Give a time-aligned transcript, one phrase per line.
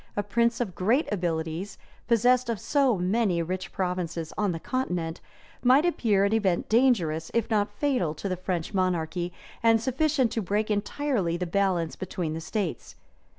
[0.17, 5.21] a prince of great abilities, possessed of so many rich provinces on the continent,
[5.61, 10.41] might appear an event dangerous, if not fatal to the French monarchy, and sufficient to
[10.41, 12.95] break entirely the balance between the states.